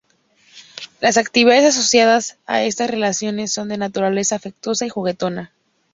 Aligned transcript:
Las 0.99 1.17
actividades 1.17 1.77
asociadas 1.77 2.39
a 2.47 2.63
estas 2.63 2.89
relaciones 2.89 3.53
son 3.53 3.69
de 3.69 3.77
naturaleza 3.77 4.35
afectuosa 4.35 4.83
y 4.87 4.89
juguetona. 4.89 5.51